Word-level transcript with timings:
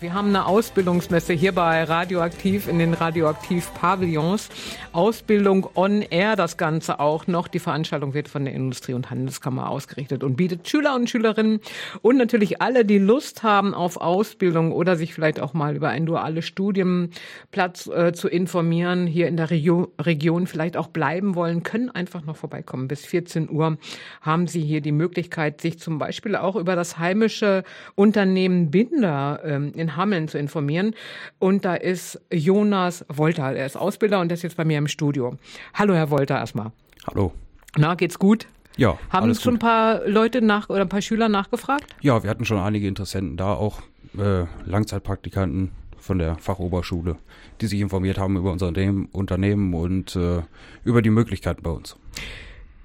Wir 0.00 0.14
haben 0.14 0.28
eine 0.28 0.46
Ausbildungsmesse 0.46 1.32
hier 1.32 1.50
bei 1.50 1.82
Radioaktiv 1.82 2.68
in 2.68 2.78
den 2.78 2.94
Radioaktiv-Pavillons. 2.94 4.48
Ausbildung 4.92 5.68
on 5.74 6.02
Air, 6.02 6.36
das 6.36 6.56
Ganze 6.56 7.00
auch 7.00 7.26
noch. 7.26 7.48
Die 7.48 7.58
Veranstaltung 7.58 8.14
wird 8.14 8.28
von 8.28 8.44
der 8.44 8.54
Industrie- 8.54 8.94
und 8.94 9.10
Handelskammer 9.10 9.68
ausgerichtet 9.68 10.22
und 10.22 10.36
bietet 10.36 10.68
Schüler 10.68 10.94
und 10.94 11.10
Schülerinnen 11.10 11.58
und 12.00 12.16
natürlich 12.16 12.62
alle, 12.62 12.84
die 12.84 12.98
Lust 12.98 13.42
haben 13.42 13.74
auf 13.74 13.96
Ausbildung 13.96 14.70
oder 14.70 14.94
sich 14.94 15.14
vielleicht 15.14 15.40
auch 15.40 15.52
mal 15.52 15.74
über 15.74 15.88
einen 15.88 16.06
duales 16.06 16.44
Studienplatz 16.44 17.88
äh, 17.88 18.12
zu 18.12 18.28
informieren, 18.28 19.08
hier 19.08 19.26
in 19.26 19.36
der 19.36 19.50
Regio 19.50 19.92
Region 20.00 20.46
vielleicht 20.46 20.76
auch 20.76 20.88
bleiben 20.88 21.34
wollen, 21.34 21.64
können 21.64 21.90
einfach 21.90 22.24
noch 22.24 22.36
vorbeikommen. 22.36 22.86
Bis 22.86 23.04
14 23.04 23.50
Uhr 23.50 23.78
haben 24.20 24.46
Sie 24.46 24.60
hier 24.60 24.80
die 24.80 24.92
Möglichkeit, 24.92 25.60
sich 25.60 25.80
zum 25.80 25.98
Beispiel 25.98 26.36
auch 26.36 26.54
über 26.54 26.76
das 26.76 26.98
heimische 26.98 27.64
Unternehmen 27.96 28.70
Binder 28.70 29.40
ähm, 29.44 29.72
in 29.74 29.87
Hameln 29.96 30.28
zu 30.28 30.38
informieren. 30.38 30.94
Und 31.38 31.64
da 31.64 31.74
ist 31.74 32.20
Jonas 32.32 33.04
Wolter, 33.08 33.52
er 33.52 33.66
ist 33.66 33.76
Ausbilder 33.76 34.20
und 34.20 34.32
ist 34.32 34.42
jetzt 34.42 34.56
bei 34.56 34.64
mir 34.64 34.78
im 34.78 34.88
Studio. 34.88 35.36
Hallo, 35.74 35.94
Herr 35.94 36.10
Wolter, 36.10 36.38
erstmal. 36.38 36.72
Hallo. 37.06 37.32
Na, 37.76 37.94
geht's 37.94 38.18
gut? 38.18 38.46
Ja. 38.76 38.96
Haben 39.10 39.34
schon 39.34 39.56
ein 39.56 39.58
paar 39.58 40.06
Leute 40.06 40.40
nach 40.40 40.68
oder 40.70 40.82
ein 40.82 40.88
paar 40.88 41.02
Schüler 41.02 41.28
nachgefragt? 41.28 41.96
Ja, 42.00 42.22
wir 42.22 42.30
hatten 42.30 42.44
schon 42.44 42.58
einige 42.58 42.86
Interessenten 42.86 43.36
da, 43.36 43.54
auch 43.54 43.80
äh, 44.16 44.44
Langzeitpraktikanten 44.64 45.72
von 45.98 46.18
der 46.18 46.36
Fachoberschule, 46.36 47.16
die 47.60 47.66
sich 47.66 47.80
informiert 47.80 48.18
haben 48.18 48.36
über 48.36 48.52
unser 48.52 48.68
Unternehmen 48.68 49.74
und 49.74 50.16
äh, 50.16 50.42
über 50.84 51.02
die 51.02 51.10
Möglichkeiten 51.10 51.62
bei 51.62 51.70
uns. 51.70 51.96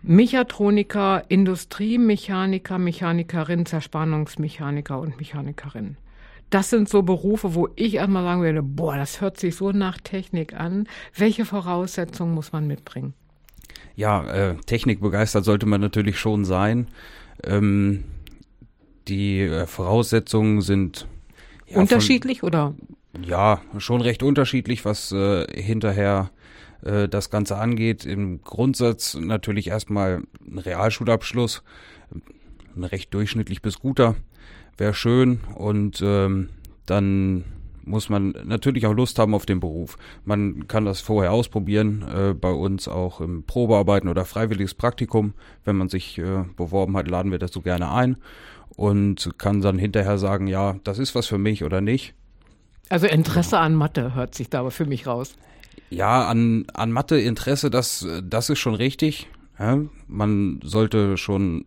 Mechatroniker, 0.02 1.24
Industriemechaniker, 1.30 2.78
Mechanikerin, 2.78 3.66
Zerspannungsmechaniker 3.66 5.00
und 5.00 5.18
Mechanikerin. 5.18 5.96
Das 6.54 6.70
sind 6.70 6.88
so 6.88 7.02
Berufe, 7.02 7.56
wo 7.56 7.70
ich 7.76 7.96
erstmal 7.96 8.24
sagen 8.24 8.44
würde, 8.44 8.62
boah, 8.62 8.96
das 8.96 9.22
hört 9.22 9.40
sich 9.40 9.56
so 9.56 9.72
nach 9.72 9.98
Technik 9.98 10.54
an. 10.54 10.88
Welche 11.16 11.46
Voraussetzungen 11.46 12.36
muss 12.36 12.52
man 12.52 12.68
mitbringen? 12.68 13.16
Ja, 13.96 14.24
äh, 14.28 14.56
technikbegeistert 14.68 15.46
sollte 15.46 15.66
man 15.66 15.82
natürlich 15.82 16.20
schon 16.20 16.46
sein. 16.46 16.90
Ähm, 17.44 18.04
die 19.08 19.40
äh, 19.40 19.66
Voraussetzungen 19.66 20.62
sind 20.62 21.08
ja, 21.66 21.80
unterschiedlich 21.80 22.42
von, 22.42 22.50
oder? 22.50 22.76
Ja, 23.26 23.60
schon 23.80 24.02
recht 24.02 24.22
unterschiedlich, 24.22 24.86
was 24.86 25.12
äh, 25.12 25.48
hinterher 25.60 26.30
äh, 26.84 27.10
das 27.10 27.32
Ganze 27.32 27.58
angeht. 27.58 28.06
Im 28.06 28.44
Grundsatz 28.44 29.16
natürlich 29.16 29.70
erstmal 29.70 30.22
ein 30.48 30.60
Realschulabschluss, 30.60 31.64
ein 32.76 32.84
recht 32.84 33.12
durchschnittlich 33.12 33.64
bis 33.64 33.80
guter 33.80 34.16
wäre 34.78 34.94
schön 34.94 35.42
und 35.56 36.02
ähm, 36.04 36.50
dann 36.86 37.44
muss 37.86 38.10
man 38.10 38.34
natürlich 38.46 38.86
auch 38.86 38.94
Lust 38.94 39.20
haben 39.20 39.36
auf 39.36 39.46
den 39.46 39.60
Beruf. 39.60 39.98
Man 40.26 40.68
kann 40.68 40.86
das 40.86 41.02
vorher 41.02 41.32
ausprobieren, 41.32 42.06
äh, 42.14 42.34
bei 42.34 42.52
uns 42.52 42.88
auch 42.88 43.22
im 43.22 43.44
Probearbeiten 43.44 44.10
oder 44.10 44.26
freiwilliges 44.26 44.74
Praktikum. 44.74 45.34
Wenn 45.66 45.76
man 45.76 45.90
sich 45.90 46.18
äh, 46.18 46.46
beworben 46.56 46.96
hat, 46.98 47.10
laden 47.10 47.32
wir 47.32 47.40
dazu 47.40 47.62
gerne 47.62 47.92
ein 47.92 48.18
und 48.76 49.38
kann 49.38 49.62
dann 49.62 49.78
hinterher 49.78 50.18
sagen, 50.18 50.48
ja, 50.48 50.78
das 50.84 51.00
ist 51.00 51.16
was 51.16 51.28
für 51.28 51.38
mich 51.38 51.64
oder 51.64 51.82
nicht. 51.82 52.14
Also 52.90 53.08
Interesse 53.08 53.60
an 53.60 53.76
Mathe 53.76 54.16
hört 54.16 54.36
sich 54.36 54.50
da 54.50 54.60
aber 54.60 54.72
für 54.72 54.86
mich 54.86 55.08
raus. 55.08 55.36
Ja, 55.90 56.28
an, 56.28 56.66
an 56.74 56.92
Mathe 56.92 57.20
Interesse, 57.20 57.70
das, 57.70 58.06
das 58.24 58.50
ist 58.50 58.60
schon 58.60 58.76
richtig. 58.76 59.28
Ja, 59.60 59.80
man 60.08 60.60
sollte 60.64 61.18
schon 61.18 61.66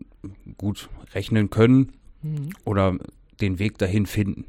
gut 0.56 0.88
rechnen 1.14 1.50
können 1.50 1.92
mhm. 2.32 2.50
oder 2.64 2.96
den 3.40 3.58
Weg 3.58 3.78
dahin 3.78 4.06
finden. 4.06 4.44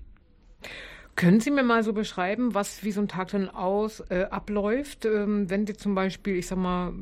Können 1.15 1.39
Sie 1.39 1.49
mir 1.49 1.63
mal 1.63 1.83
so 1.83 1.93
beschreiben, 1.93 2.53
was 2.53 2.83
wie 2.83 2.91
so 2.91 3.01
ein 3.01 3.07
Tag 3.07 3.29
dann 3.29 3.49
aus 3.49 4.01
äh, 4.09 4.25
abläuft, 4.29 5.05
ähm, 5.05 5.49
wenn 5.49 5.65
Sie 5.65 5.73
zum 5.73 5.95
Beispiel, 5.95 6.35
ich 6.35 6.47
sag 6.47 6.59
mal, 6.59 6.93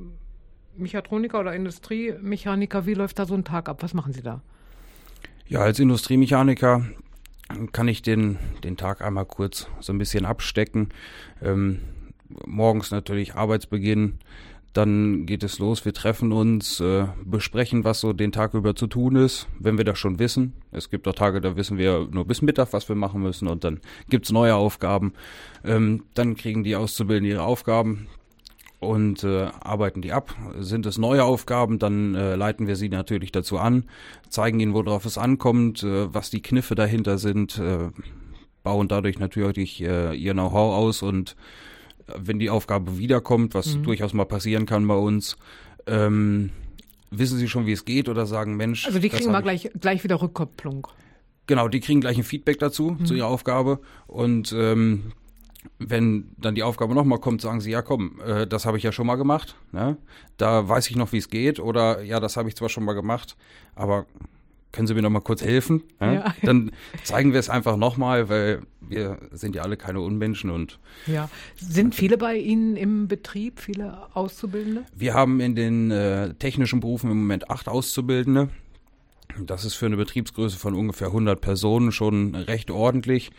Mechatroniker 0.77 1.39
oder 1.39 1.53
Industriemechaniker, 1.53 2.85
wie 2.85 2.93
läuft 2.93 3.19
da 3.19 3.25
so 3.25 3.33
ein 3.33 3.43
Tag 3.43 3.69
ab? 3.69 3.83
Was 3.83 3.93
machen 3.93 4.13
Sie 4.13 4.21
da? 4.21 4.41
Ja, 5.47 5.59
als 5.59 5.79
Industriemechaniker 5.79 6.85
kann 7.71 7.87
ich 7.87 8.01
den, 8.01 8.37
den 8.63 8.77
Tag 8.77 9.01
einmal 9.01 9.25
kurz 9.25 9.67
so 9.79 9.93
ein 9.93 9.97
bisschen 9.97 10.25
abstecken. 10.25 10.89
Ähm, 11.41 11.79
morgens 12.45 12.91
natürlich 12.91 13.35
Arbeitsbeginn, 13.35 14.19
dann 14.75 15.25
geht 15.25 15.41
es 15.43 15.57
los, 15.59 15.85
wir 15.85 15.93
treffen 15.93 16.33
uns, 16.33 16.81
äh, 16.81 17.07
besprechen, 17.23 17.85
was 17.85 18.01
so 18.01 18.11
den 18.11 18.33
Tag 18.33 18.53
über 18.53 18.75
zu 18.75 18.87
tun 18.87 19.15
ist, 19.15 19.47
wenn 19.57 19.77
wir 19.77 19.85
das 19.85 19.97
schon 19.97 20.19
wissen. 20.19 20.53
Es 20.71 20.89
gibt 20.89 21.07
auch 21.07 21.13
Tage, 21.13 21.39
da 21.39 21.55
wissen 21.55 21.77
wir 21.77 22.09
nur 22.11 22.25
bis 22.25 22.41
Mittag, 22.41 22.73
was 22.73 22.89
wir 22.89 22.95
machen 22.97 23.21
müssen 23.21 23.47
und 23.47 23.63
dann 23.63 23.79
gibt's 24.09 24.33
neue 24.33 24.53
Aufgaben. 24.55 25.13
Ähm, 25.63 26.03
dann 26.13 26.35
kriegen 26.35 26.65
die 26.65 26.75
Auszubildenden 26.75 27.37
ihre 27.37 27.43
Aufgaben 27.43 28.07
und 28.81 29.23
äh, 29.23 29.45
arbeiten 29.61 30.01
die 30.01 30.11
ab. 30.11 30.35
Sind 30.59 30.85
es 30.85 30.97
neue 30.97 31.23
Aufgaben, 31.23 31.79
dann 31.79 32.13
äh, 32.13 32.35
leiten 32.35 32.67
wir 32.67 32.75
sie 32.75 32.89
natürlich 32.89 33.31
dazu 33.31 33.57
an, 33.57 33.85
zeigen 34.27 34.59
ihnen, 34.59 34.73
worauf 34.73 35.05
es 35.05 35.17
ankommt, 35.17 35.83
äh, 35.83 36.13
was 36.13 36.31
die 36.31 36.41
Kniffe 36.41 36.75
dahinter 36.75 37.17
sind, 37.17 37.57
äh, 37.59 37.91
bauen 38.61 38.89
dadurch 38.89 39.19
natürlich 39.19 39.81
äh, 39.81 40.13
ihr 40.13 40.33
Know-how 40.33 40.75
aus 40.75 41.01
und 41.01 41.37
wenn 42.07 42.39
die 42.39 42.49
Aufgabe 42.49 42.97
wiederkommt, 42.97 43.53
was 43.53 43.75
mhm. 43.75 43.83
durchaus 43.83 44.13
mal 44.13 44.25
passieren 44.25 44.65
kann 44.65 44.87
bei 44.87 44.95
uns, 44.95 45.37
ähm, 45.87 46.51
wissen 47.11 47.37
Sie 47.37 47.47
schon, 47.47 47.65
wie 47.65 47.71
es 47.71 47.85
geht 47.85 48.09
oder 48.09 48.25
sagen, 48.25 48.55
Mensch. 48.55 48.85
Also 48.85 48.99
die 48.99 49.09
kriegen 49.09 49.31
mal 49.31 49.41
gleich, 49.41 49.69
gleich 49.79 50.03
wieder 50.03 50.21
Rückkopplung. 50.21 50.87
Genau, 51.47 51.67
die 51.67 51.79
kriegen 51.79 52.01
gleich 52.01 52.17
ein 52.17 52.23
Feedback 52.23 52.59
dazu, 52.59 52.97
mhm. 52.99 53.05
zu 53.05 53.13
ihrer 53.13 53.27
Aufgabe. 53.27 53.79
Und 54.07 54.51
ähm, 54.57 55.11
wenn 55.79 56.31
dann 56.37 56.55
die 56.55 56.63
Aufgabe 56.63 56.93
nochmal 56.93 57.19
kommt, 57.19 57.41
sagen 57.41 57.61
sie, 57.61 57.71
ja 57.71 57.81
komm, 57.81 58.19
äh, 58.25 58.47
das 58.47 58.65
habe 58.65 58.77
ich 58.77 58.83
ja 58.83 58.91
schon 58.91 59.07
mal 59.07 59.15
gemacht. 59.15 59.55
Ne? 59.71 59.97
Da 60.37 60.67
weiß 60.67 60.89
ich 60.89 60.95
noch, 60.95 61.11
wie 61.11 61.17
es 61.17 61.29
geht. 61.29 61.59
Oder 61.59 62.01
ja, 62.03 62.19
das 62.19 62.37
habe 62.37 62.49
ich 62.49 62.55
zwar 62.55 62.69
schon 62.69 62.83
mal 62.83 62.93
gemacht, 62.93 63.35
aber 63.75 64.05
können 64.71 64.87
Sie 64.87 64.93
mir 64.93 65.01
noch 65.01 65.09
mal 65.09 65.21
kurz 65.21 65.41
helfen? 65.41 65.83
Ja? 65.99 66.13
Ja. 66.13 66.35
Dann 66.43 66.71
zeigen 67.03 67.31
wir 67.31 67.39
es 67.39 67.49
einfach 67.49 67.77
nochmal, 67.77 68.29
weil 68.29 68.61
wir 68.81 69.17
sind 69.31 69.55
ja 69.55 69.61
alle 69.63 69.77
keine 69.77 70.01
Unmenschen 70.01 70.49
und. 70.49 70.79
Ja. 71.07 71.29
Sind 71.55 71.95
viele 71.95 72.17
bei 72.17 72.35
Ihnen 72.35 72.75
im 72.75 73.07
Betrieb, 73.07 73.59
viele 73.59 73.97
Auszubildende? 74.13 74.83
Wir 74.95 75.13
haben 75.13 75.39
in 75.39 75.55
den 75.55 75.91
äh, 75.91 76.33
technischen 76.35 76.79
Berufen 76.79 77.09
im 77.09 77.17
Moment 77.17 77.49
acht 77.49 77.67
Auszubildende. 77.67 78.49
Das 79.39 79.65
ist 79.65 79.75
für 79.75 79.85
eine 79.85 79.97
Betriebsgröße 79.97 80.57
von 80.57 80.75
ungefähr 80.75 81.07
100 81.07 81.41
Personen 81.41 81.91
schon 81.91 82.35
recht 82.35 82.71
ordentlich. 82.71 83.31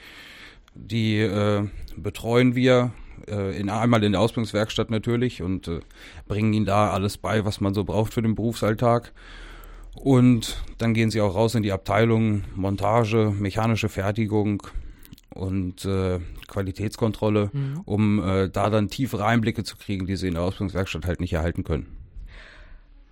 Die 0.74 1.20
äh, 1.20 1.66
betreuen 1.96 2.54
wir 2.54 2.92
äh, 3.28 3.58
in, 3.58 3.70
einmal 3.70 4.04
in 4.04 4.12
der 4.12 4.20
Ausbildungswerkstatt 4.20 4.90
natürlich 4.90 5.42
und 5.42 5.68
äh, 5.68 5.80
bringen 6.28 6.52
ihnen 6.52 6.66
da 6.66 6.90
alles 6.90 7.16
bei, 7.16 7.44
was 7.44 7.60
man 7.60 7.72
so 7.72 7.84
braucht 7.84 8.12
für 8.12 8.22
den 8.22 8.34
Berufsalltag. 8.34 9.12
Und 9.96 10.62
dann 10.78 10.94
gehen 10.94 11.10
sie 11.10 11.20
auch 11.20 11.34
raus 11.34 11.54
in 11.54 11.62
die 11.62 11.72
Abteilung 11.72 12.44
Montage, 12.54 13.34
mechanische 13.36 13.88
Fertigung 13.88 14.62
und 15.30 15.84
äh, 15.84 16.20
Qualitätskontrolle, 16.46 17.50
mhm. 17.52 17.80
um 17.84 18.22
äh, 18.22 18.48
da 18.48 18.70
dann 18.70 18.88
tiefere 18.88 19.24
Einblicke 19.24 19.64
zu 19.64 19.76
kriegen, 19.76 20.06
die 20.06 20.16
sie 20.16 20.28
in 20.28 20.34
der 20.34 20.42
Ausbildungswerkstatt 20.42 21.06
halt 21.06 21.20
nicht 21.20 21.32
erhalten 21.32 21.64
können. 21.64 21.86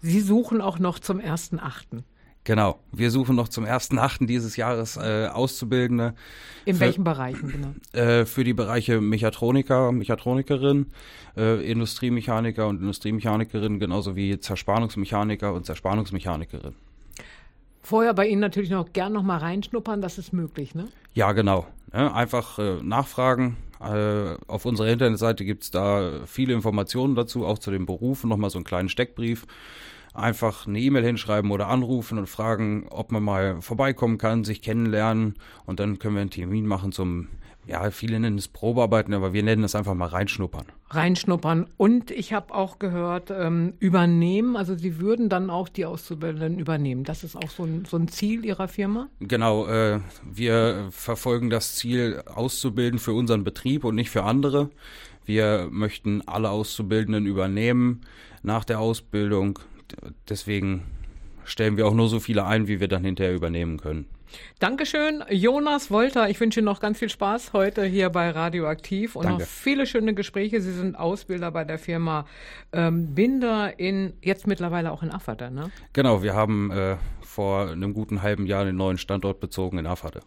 Sie 0.00 0.20
suchen 0.20 0.60
auch 0.60 0.78
noch 0.78 0.98
zum 0.98 1.18
ersten 1.18 1.58
Achten. 1.58 2.04
Genau. 2.44 2.78
Wir 2.92 3.10
suchen 3.10 3.36
noch 3.36 3.48
zum 3.48 3.64
ersten 3.64 3.98
Achten 3.98 4.26
dieses 4.26 4.56
Jahres 4.56 4.98
äh, 4.98 5.28
Auszubildende. 5.32 6.14
In 6.66 6.76
für, 6.76 6.80
welchen 6.82 7.02
Bereichen 7.02 7.48
genau? 7.50 7.74
Äh, 7.92 8.26
für 8.26 8.44
die 8.44 8.52
Bereiche 8.52 9.00
Mechatroniker, 9.00 9.92
Mechatronikerin, 9.92 10.86
äh, 11.38 11.64
Industriemechaniker 11.70 12.68
und 12.68 12.80
Industriemechanikerin, 12.80 13.80
genauso 13.80 14.14
wie 14.14 14.38
Zerspannungsmechaniker 14.38 15.54
und 15.54 15.64
Zerspannungsmechanikerin. 15.64 16.74
Vorher 17.82 18.12
bei 18.12 18.28
Ihnen 18.28 18.40
natürlich 18.40 18.70
noch 18.70 18.92
gern 18.92 19.14
noch 19.14 19.22
mal 19.22 19.38
reinschnuppern, 19.38 20.02
das 20.02 20.18
ist 20.18 20.32
möglich, 20.32 20.74
ne? 20.74 20.88
Ja, 21.14 21.32
genau. 21.32 21.66
Ja, 21.92 22.12
einfach 22.12 22.58
äh, 22.58 22.82
nachfragen. 22.82 23.56
Äh, 23.80 24.36
auf 24.46 24.66
unserer 24.66 24.88
Internetseite 24.88 25.44
gibt's 25.44 25.70
da 25.70 26.20
viele 26.26 26.52
Informationen 26.52 27.14
dazu, 27.14 27.46
auch 27.46 27.58
zu 27.58 27.70
den 27.70 27.86
Berufen, 27.86 28.28
nochmal 28.28 28.50
so 28.50 28.58
einen 28.58 28.64
kleinen 28.64 28.88
Steckbrief 28.88 29.46
einfach 30.14 30.66
eine 30.66 30.80
E-Mail 30.80 31.04
hinschreiben 31.04 31.50
oder 31.50 31.68
anrufen 31.68 32.18
und 32.18 32.28
fragen, 32.28 32.86
ob 32.88 33.12
man 33.12 33.22
mal 33.22 33.60
vorbeikommen 33.60 34.16
kann, 34.16 34.44
sich 34.44 34.62
kennenlernen 34.62 35.34
und 35.66 35.80
dann 35.80 35.98
können 35.98 36.14
wir 36.14 36.22
einen 36.22 36.30
Termin 36.30 36.66
machen 36.66 36.92
zum 36.92 37.28
ja, 37.66 37.90
viele 37.90 38.20
nennen 38.20 38.36
es 38.36 38.48
Probearbeiten, 38.48 39.14
aber 39.14 39.32
wir 39.32 39.42
nennen 39.42 39.64
es 39.64 39.74
einfach 39.74 39.94
mal 39.94 40.08
reinschnuppern. 40.08 40.66
Reinschnuppern. 40.90 41.66
Und 41.76 42.10
ich 42.10 42.32
habe 42.32 42.54
auch 42.54 42.78
gehört, 42.78 43.30
ähm, 43.30 43.74
übernehmen, 43.78 44.56
also 44.56 44.74
Sie 44.74 44.98
würden 45.00 45.28
dann 45.28 45.48
auch 45.48 45.68
die 45.68 45.86
Auszubildenden 45.86 46.58
übernehmen. 46.58 47.04
Das 47.04 47.24
ist 47.24 47.36
auch 47.36 47.48
so 47.48 47.64
ein, 47.64 47.86
so 47.86 47.96
ein 47.96 48.08
Ziel 48.08 48.44
Ihrer 48.44 48.68
Firma? 48.68 49.08
Genau, 49.20 49.66
äh, 49.66 50.00
wir 50.30 50.88
verfolgen 50.90 51.48
das 51.48 51.76
Ziel, 51.76 52.22
auszubilden 52.26 52.98
für 52.98 53.14
unseren 53.14 53.44
Betrieb 53.44 53.84
und 53.84 53.94
nicht 53.94 54.10
für 54.10 54.24
andere. 54.24 54.68
Wir 55.24 55.68
möchten 55.70 56.20
alle 56.28 56.50
Auszubildenden 56.50 57.24
übernehmen 57.24 58.02
nach 58.42 58.64
der 58.64 58.78
Ausbildung 58.78 59.58
deswegen 60.28 60.82
stellen 61.44 61.76
wir 61.76 61.86
auch 61.86 61.94
nur 61.94 62.08
so 62.08 62.20
viele 62.20 62.44
ein, 62.44 62.68
wie 62.68 62.80
wir 62.80 62.88
dann 62.88 63.04
hinterher 63.04 63.34
übernehmen 63.34 63.78
können. 63.78 64.06
Dankeschön, 64.58 65.22
Jonas 65.30 65.90
Wolter. 65.90 66.28
Ich 66.28 66.40
wünsche 66.40 66.60
Ihnen 66.60 66.64
noch 66.64 66.80
ganz 66.80 66.98
viel 66.98 67.08
Spaß 67.08 67.52
heute 67.52 67.84
hier 67.84 68.10
bei 68.10 68.30
Radioaktiv 68.30 69.16
und 69.16 69.24
Danke. 69.24 69.42
noch 69.42 69.48
viele 69.48 69.86
schöne 69.86 70.14
Gespräche. 70.14 70.60
Sie 70.60 70.72
sind 70.72 70.96
Ausbilder 70.96 71.50
bei 71.50 71.64
der 71.64 71.78
Firma 71.78 72.26
ähm, 72.72 73.14
Binder 73.14 73.78
in, 73.78 74.14
jetzt 74.22 74.46
mittlerweile 74.46 74.90
auch 74.90 75.02
in 75.02 75.10
Afferde, 75.10 75.50
ne? 75.50 75.70
Genau, 75.92 76.22
wir 76.22 76.34
haben 76.34 76.70
äh, 76.70 76.96
vor 77.20 77.70
einem 77.70 77.94
guten 77.94 78.22
halben 78.22 78.46
Jahr 78.46 78.62
einen 78.62 78.76
neuen 78.76 78.98
Standort 78.98 79.40
bezogen 79.40 79.78
in 79.78 79.86
Afferde. 79.86 80.20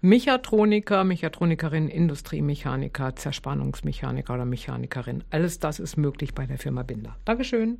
Mechatroniker, 0.00 1.02
Mechatronikerin, 1.02 1.88
Industriemechaniker, 1.88 3.16
Zerspannungsmechaniker 3.16 4.34
oder 4.34 4.44
Mechanikerin. 4.44 5.24
Alles 5.30 5.60
das 5.60 5.78
ist 5.78 5.96
möglich 5.96 6.34
bei 6.34 6.46
der 6.46 6.58
Firma 6.58 6.82
Binder. 6.82 7.16
Dankeschön. 7.24 7.78